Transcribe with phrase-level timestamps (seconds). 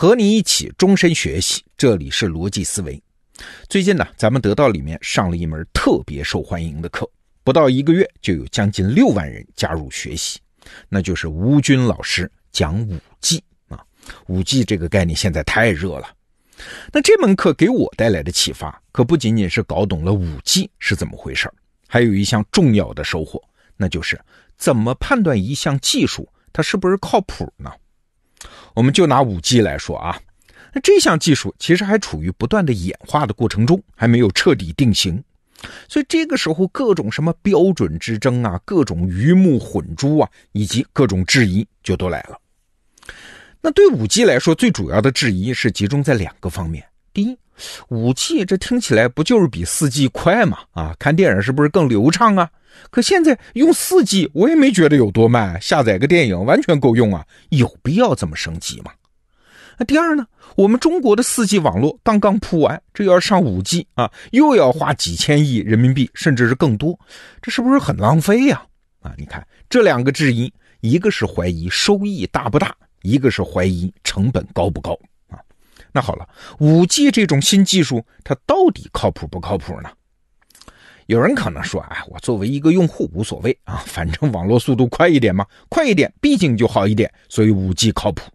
[0.00, 3.02] 和你一起终身学习，这里是逻辑思维。
[3.68, 7.04] 最近呢，咱们得到里面上了一门特别受欢迎的课，
[7.42, 10.38] 不到一个月就有将近六万人加入学习，
[10.88, 13.84] 那就是吴军老师讲五 G 啊。
[14.28, 16.06] 五 G 这个概念现在太热了，
[16.92, 21.52] 那这门课给我带来的启发，可不仅仅是搞懂了五 G 是怎么回事
[21.88, 23.42] 还有一项重要的收获，
[23.76, 24.16] 那就是
[24.56, 27.72] 怎么判断一项技术它是不是靠谱呢？
[28.78, 30.16] 我们就拿五 G 来说啊，
[30.72, 35.20] 那这项技术其实还处于不断的演化的过程中，还没有彻底定型，
[35.88, 42.38] 所以这个时候各种什么标准之争啊，各种鱼目混珠啊，以及各种质疑就都来了。
[43.60, 47.36] 那对五 G 来说，最主要的质疑是集中在两个方面：第一，
[47.88, 50.58] 五 G 这听起来不就是比四 G 快吗？
[50.70, 52.48] 啊，看电影是不是更流畅啊？
[52.90, 58.92] 可现在用四 G，我也没觉得有多慢，下载个电影完全够用啊，有必要这么升级吗？
[59.78, 60.26] 那第二呢？
[60.56, 66.98] 我们中国的四 G 网络刚刚铺完，这要上五 G 啊，又要花几千亿人民币，甚至是更多，
[67.40, 68.60] 这是不是很浪费呀？
[69.02, 74.98] 啊，你看这两个质疑，一个是怀疑收益大不大，一个是怀疑成本高不高
[75.28, 75.38] 啊？
[75.92, 79.88] 那好了，五 G 这种新技术，它到底靠谱不靠谱呢？
[81.08, 88.30] 有人可能说：“哎，我作为一个用户无所谓啊，反正网络速度快一点嘛，快一点毕竟就好一点，所以五 G 靠谱。”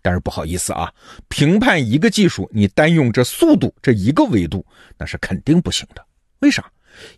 [0.00, 0.90] 但是不好意思啊，
[1.28, 4.64] 评判一个技术，你单用这速度这一个维度，
[4.96, 6.02] 那是肯定不行的。
[6.38, 6.64] 为啥？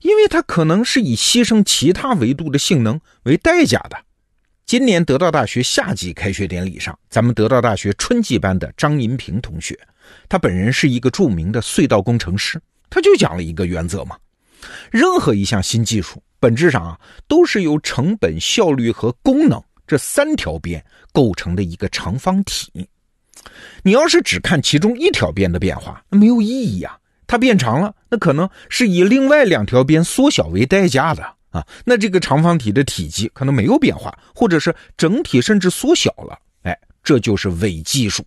[0.01, 3.97] 因为它可能是以牺牲其他维度的性能为代价的。
[4.65, 9.79] 今年得到大学夏季开学典礼上，咱们得到大学春季班的张银平同学，
[10.29, 14.17] 他本人是一个著名的隧道工程师，他就讲了一个原则嘛。
[14.91, 22.89] 任何一项新技术，本质上啊，都是由成本、效率和功能这三条边构成的一个长方体。
[23.83, 26.99] 你要是只看其中一条边的变化，那没有意义啊。
[27.29, 31.67] 它变长了，那可能是以另外两条边缩小为代价的啊。
[31.85, 36.39] 那这个长方体的体积可能没有变化，或者是整体甚至缩小了。
[36.63, 38.25] 哎，这就是伪技术。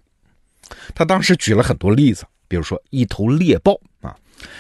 [0.94, 3.80] 他当时举了很多例子，比如说一头猎豹。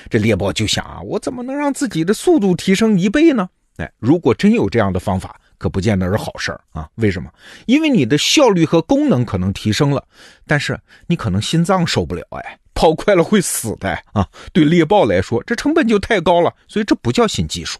[0.09, 3.49] 这猎豹就想啊，我怎么能让自己的速度提升一倍呢？
[3.77, 6.89] 哎，如果真有这样的方法，可不见得是好事儿啊。
[6.95, 7.29] 为什么？
[7.65, 10.03] 因为你的效率和功能可能提升了，
[10.45, 14.27] 但是你可能心脏受不了，哎，跑快了会死的啊。
[14.51, 17.79] 对猎豹来说，这成本就太高了，所以这不叫新技术。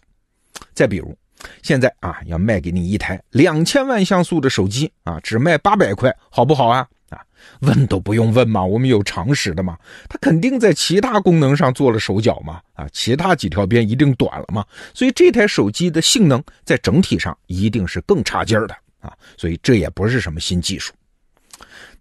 [0.72, 1.14] 再比如，
[1.62, 6.86] 现在啊，要卖给你一台两千万像素的手机啊，只卖八百块，好不好啊？
[7.10, 7.20] 啊，
[7.60, 9.76] 问都不用问嘛，我们有常识的嘛。
[10.08, 20.92] 他肯定在其他功能上做了手脚嘛，啊，其他几条边一定短了嘛，所以这台手机的性能在整体上一定是更差劲儿的啊，所以这也不是什么新技术。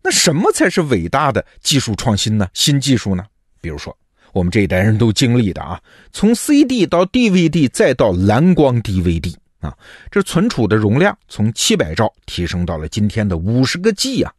[0.02, 2.48] 那什么才是伟大的技术创新呢？
[2.54, 3.26] 新技术呢？
[3.60, 3.96] 比如说
[4.32, 5.82] 我们这一代人都经历的啊，
[6.14, 9.76] 从 CD 到 DVD 再到蓝光 DVD 啊，
[10.12, 14.32] 这存储的容量从七百兆提升到了今天的五十个 G 啊。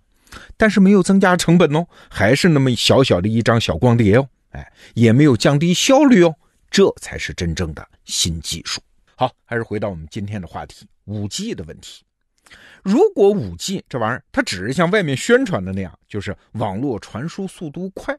[0.57, 6.35] 但是没有增加成本哦，还是那么小小的一张小光碟哦，哎，也没有降低效率哦，
[6.71, 8.81] 这才是真正的新技术。
[9.15, 12.03] 好，还是回到我们今天的话题，五 G 的问题。
[12.83, 18.17] 如果五 G 这玩意儿它只是像外面宣传的那样，就是网络传输速度快，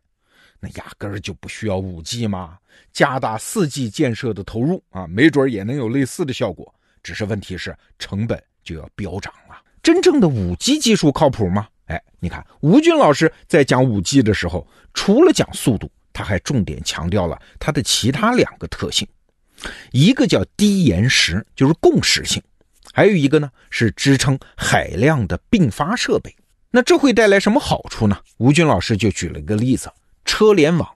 [0.59, 2.57] 那压根儿就不需要五 G 嘛。
[2.93, 6.73] 加大四 G 建设的投入啊，没准也能有类似的效果。
[7.01, 9.59] 只是问题是成本就要飙涨了。
[9.81, 11.67] 真正的五 G 技术靠谱吗？
[11.91, 19.05] 哎，你看吴军老师在讲五 G 的时候，除了讲速度，他还重点强调了它的其他两个特性，
[19.91, 22.41] 一个叫低延时，就是共识性，
[22.93, 26.33] 还有一个呢是支撑海量的并发设备。
[26.69, 28.17] 那这会带来什么好处呢？
[28.37, 29.91] 吴军老师就举了一个例子：
[30.23, 30.89] 车联网。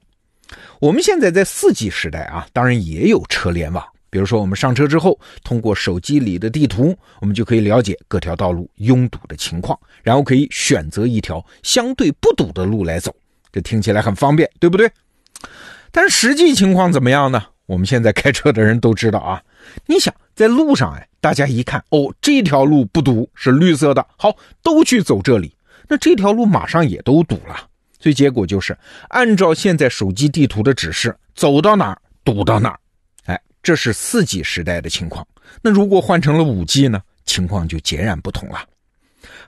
[0.80, 3.86] 我们现在在四 G 时代啊，当然也有车联网。
[4.16, 13.14] 比如说，我们上车之后，通过手机里的地图，我们就可以了解各条道路拥堵的情况，然后可以选择一条相对不堵的路来走。
[13.52, 14.90] 这听起来很方便，对不对？
[15.92, 17.44] 但实际情况怎么样呢？
[17.66, 19.44] 我们现在开车的人都知道啊。
[19.86, 24.34] 你想在路上，哎，大家一看，哦，这条路不堵，是绿色的，好，
[24.64, 25.54] 都去走这里。
[25.90, 27.68] 那这条路马上也都堵了，
[28.00, 28.78] 所以结果就是
[29.10, 32.80] 按照现在手机地图的指示，走到哪儿堵到哪儿。
[33.66, 35.28] 这是四 G 时代的情况，
[35.60, 37.02] 那如果换成了五 G 呢？
[37.26, 38.64] 情况就截然不同了。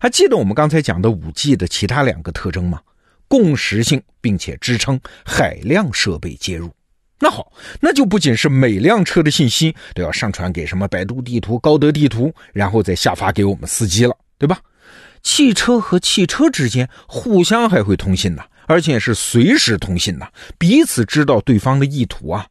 [0.01, 2.81] 还记得我们刚才讲的五 G 的其他两个特征吗？
[3.27, 6.71] 共识性，并且支撑海量设备接入。
[7.19, 14.59] 那好，那就不仅是每辆车的信息都要上传给什么百度地图、高德地图，然后再下发给我们司机了，对吧？
[15.21, 20.27] 汽车和汽车之间互相还会通信呢，而且是随时通信呢，
[20.57, 22.47] 彼此知道对方的意图啊。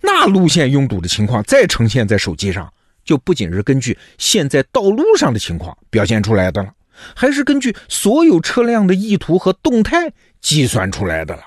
[0.00, 2.72] 那路线拥堵的情况再呈现在手机上，
[3.04, 6.72] 就不仅是根据现在道路上的情况表现出来的了，
[7.14, 11.42] 还是根据所有车辆的意图和动态计算出来的了。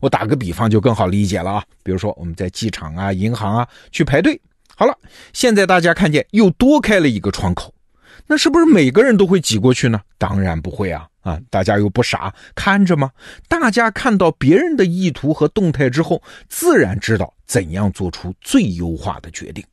[0.00, 4.40] 我打个比方就更好理解了啊，比如说我们在机场啊、银行啊去排队，
[4.76, 4.96] 好了，
[5.32, 7.74] 现在大家看见又多开了一个窗口。
[8.26, 10.00] 那是不是每个人都会挤过去呢？
[10.18, 11.06] 当然不会啊！
[11.20, 13.10] 啊，大家又不傻，看着吗？
[13.48, 19.64] 大家看到别人的意图和动态之后，自然知道怎样做出最优化的决定。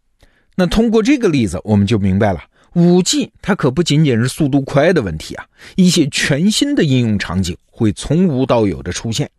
[0.55, 2.41] 那通过这个例子，我们就明白了，
[2.73, 5.45] 五 G 它可不仅仅是速度快的问题啊，
[5.75, 9.29] 一些全新的应用场景会从无到有的出现。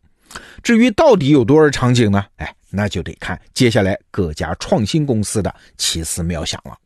[0.63, 2.25] 至于到底有多少场景呢？
[2.37, 6.77] 哎，那就得看接下来各家创新公司的奇思妙想了。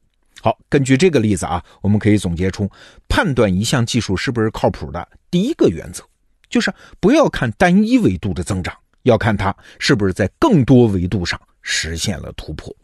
[0.42, 2.70] 好，根据这个例子啊，我们可以总结出
[3.08, 6.02] 判断一项技术是不是靠谱的第一个原则，
[6.48, 12.74] 就是不要看单一维度的增长，要看它是不是在更多维度上实现了突破。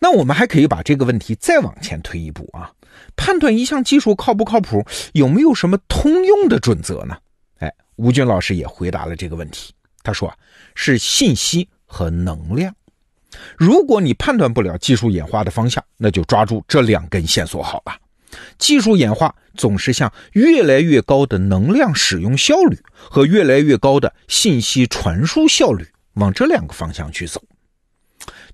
[0.00, 2.72] 那我们还可以把这个问题再往前推一步啊，
[3.16, 7.16] 判断一项技术靠不靠谱，有没有什么通用的准则呢？
[7.58, 9.72] 哎，吴军老师也回答了这个问题，
[10.02, 10.36] 他说啊，
[10.74, 12.74] 是信息和能量。
[13.56, 17.96] 如果你判断不了技术演化的方向，那就抓住这两根线索好了。
[18.58, 27.42] 技术演化总是向越来越高的能量使用效率和越来越高的信息传输效率往这两个方向去走。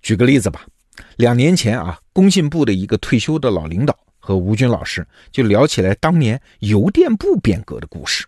[0.01, 0.65] 举个例子吧，
[1.17, 8.25] 两年前啊，工信部的一个退休的老领导和吴军老师就聊起来当年邮电部变革的故事。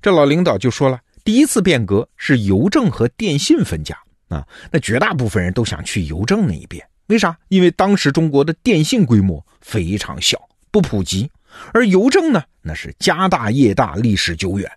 [0.00, 3.98] 这老领导就说了，第一次变革是邮政和电信分家。
[4.34, 7.36] 啊，那绝大部分人都想去邮政那一边，为啥？
[7.48, 10.38] 因为当时中国的电信规模非常小，
[10.70, 11.30] 不普及，
[11.72, 14.70] 而邮政呢，那是家大业大，历史久远。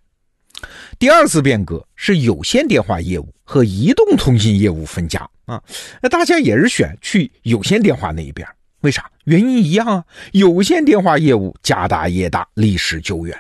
[1.00, 5.62] 第二次变革是有线电话业务和移动通信业务分家啊，
[6.02, 8.48] 那大家也是选去有线电话那一边，
[8.82, 9.10] 为啥？
[9.26, 13.38] 原因一样啊，有线电话业务家大业大，历史久远。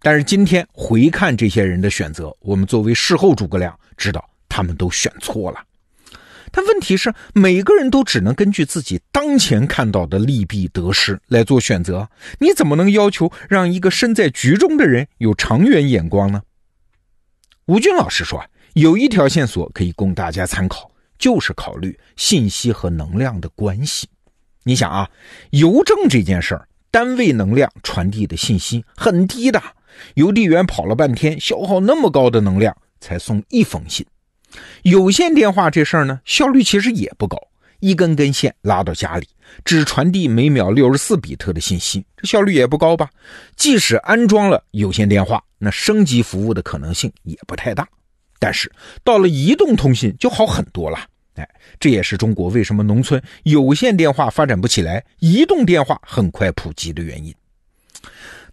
[0.00, 4.24] 但是今天回看这些人的选择，我们作为事后诸葛亮知道。
[4.58, 5.62] 他们都选错了，
[6.50, 12.10] 但问题是，每个人都只能根据自己当前看到的利弊得失来做选择。
[12.40, 16.42] 你怎么能要求让一个身在局中的人有长远眼光呢？
[17.66, 18.44] 吴军老师说，
[18.74, 20.90] 有一条线索可以供大家参考，
[21.20, 24.08] 就是考虑信息和能量的关系。
[24.64, 25.08] 你想啊，
[25.50, 29.62] 邮政这件事儿，单位能量传递的信息很低的，
[30.14, 34.04] 邮递员跑了半天，消耗那么高的能量才送一封信。
[34.82, 37.38] 有线电话这事儿呢，效率其实也不高，
[37.80, 39.28] 一根根线拉到家里，
[39.64, 43.08] 只传递每秒六十四比特的信息，这效率也不高吧？
[43.56, 47.86] 即使安装了有线电话，那升级服务的可能性也不太大。
[48.38, 48.70] 但是
[49.02, 50.98] 到了移动通信就好很多了，
[51.34, 51.48] 哎，
[51.80, 57.34] 这也是中国为什么农村有线电话发展不起来，移动电话很快普及的原因。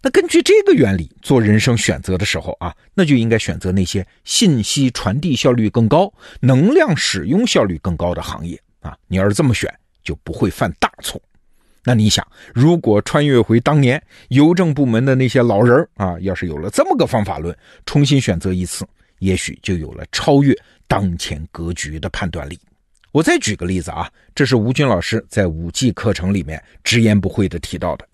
[0.06, 8.96] 那根据这个原理做人生选择的时候啊，那就应该选择那些信息传递效率更高、能量使用效率更高的行业啊。
[9.08, 9.68] 你要是这么选，
[10.04, 11.20] 就不会犯大错。
[11.82, 12.24] 那你想，
[12.54, 17.52] 如果穿越回当年邮政部门的那些老人啊，要是有了这么个方法论，
[17.84, 18.86] 重新选择一次，
[19.18, 22.56] 也许就有了超越当前格局的判断力。
[23.10, 28.06] 我再举个例子啊，这是吴军老师在五 G 课程里面直言不讳的提到的。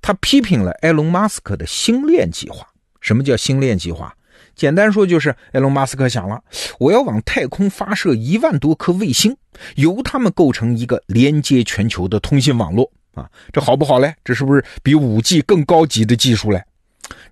[0.00, 2.66] 他批评了埃隆·马斯克的星链计划。
[3.00, 4.14] 什么叫星链计划？
[4.54, 6.42] 简单说就是，埃隆·马斯克想了，
[6.78, 9.34] 我要往太空发射一万多颗卫星，
[9.76, 14.14] 由它们构成一个连接全球的通信网络啊，这好不好嘞？
[14.22, 16.62] 这是不是比五 G 更高级的技术嘞？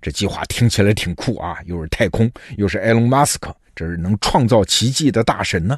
[0.01, 5.77] 这计划听起来挺酷啊，又是太空，又是埃隆·马斯克，这是能创造奇迹的大神呢。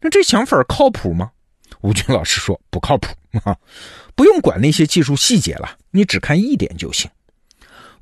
[0.00, 1.30] 那这想法靠谱吗？
[1.80, 3.08] 吴军老师说不靠谱
[3.42, 3.56] 啊。
[4.18, 7.08] 不用管那些技术细节了，你只看一点就行。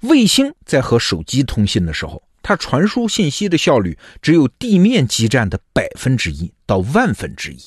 [0.00, 7.58] 卫星在和手机通信的时候，它传输信息的效率只有地面基站的百分之一到万分之一，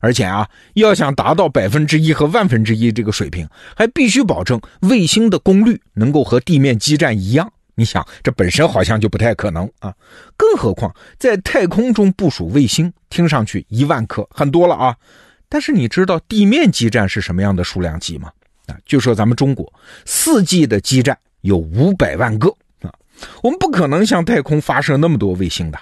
[0.00, 7.52] 而且啊，要想达到百分之一和万分之一这个水平，还必须保证卫星的功率能够和地面基站一样。
[7.76, 9.94] 你想，这本身好像就不太可能啊！
[10.36, 14.96] 更何况在太空中部署卫星，听上去一万颗很多了啊。
[15.48, 18.30] 但是你知道地面基站是什么样的数量级吗？
[18.66, 19.72] 啊，就说咱们中国
[20.04, 22.48] 四 G 的基站有五百万个
[22.82, 22.92] 啊，
[23.42, 25.78] 我们不可能向太空发射那么多卫星的。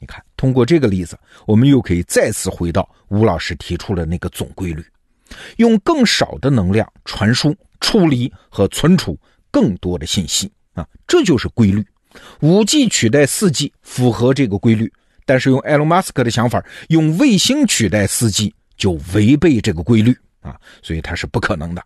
[0.00, 4.84] 你看，通过这个例子，我们又可以再次回到吴老师提出的那个总规律：
[5.58, 9.16] 用更少的能量传输、处理和存储
[9.50, 11.86] 更多的信息啊，这就是规律。
[12.40, 14.92] 五 G 取代四 G 符合这个规律，
[15.24, 21.84] 但是用埃隆·马斯克的想法，用卫星取代四 G 就违背这个规律啊，所以它是不可能的。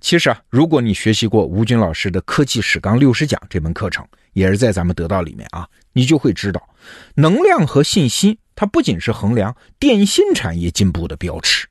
[0.00, 6.68] 其实啊，如果你学习过吴军老师的《科技史纲六十讲》这门课程，也是在咱们得到里面啊，你就会知道，
[7.14, 11.68] 能量和信息它不仅是衡量电信产业进步的标尺，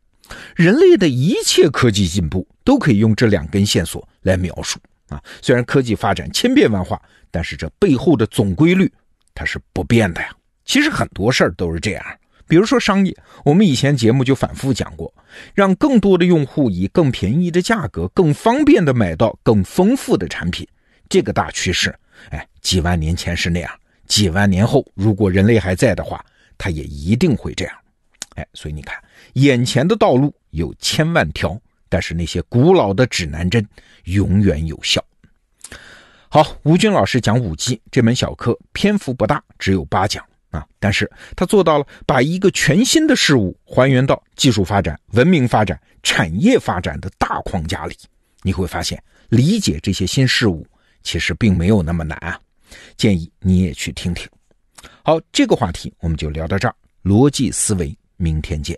[0.55, 5.21] 人类的一切科技进步都可以用这两根线索来描述啊。
[5.41, 8.91] 虽然科技发展千变万化，但是这背后的总规律
[9.33, 10.29] 它是不变的呀。
[10.65, 12.05] 其实很多事儿都是这样。
[12.47, 15.13] 比如说商业，我们以前节目就反复讲过，
[15.53, 20.67] 让更多的用户以更便宜的价格、更方便的买到更丰富的产品，
[21.09, 21.93] 这个大趋势，
[22.29, 23.71] 哎，几万年前是那样，
[24.07, 26.25] 几万年后如果人类还在的话，
[26.57, 27.75] 它也一定会这样，
[28.35, 28.97] 哎，所以你看，
[29.33, 33.65] 眼前的道路有千万条，但是那些古老的指南针
[34.05, 35.03] 永远有效。
[36.29, 40.23] 好，吴军老师讲五 G 这门小课，篇幅不大，只有八讲。
[40.49, 40.65] 啊！
[40.79, 47.95] 但是他做到了把一个全新的事物还原到技术发展、文明发展、产业发展的大框架里。
[48.43, 50.65] 你会发现，理解这些新事物
[51.03, 52.39] 其实并没有那么难啊！
[52.95, 54.29] 建议你也去听听。
[55.03, 56.75] 好，这个话题我们就聊到这儿。
[57.03, 58.77] 逻辑思维，明天见。